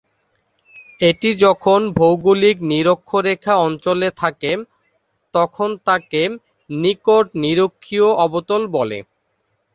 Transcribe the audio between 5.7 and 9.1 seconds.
তাকে নিকট-নিরক্ষীয় অবতল বলে।